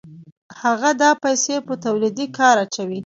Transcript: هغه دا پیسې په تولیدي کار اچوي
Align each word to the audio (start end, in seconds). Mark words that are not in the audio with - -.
هغه 0.61 0.89
دا 1.01 1.11
پیسې 1.23 1.55
په 1.67 1.73
تولیدي 1.83 2.25
کار 2.37 2.55
اچوي 2.65 2.99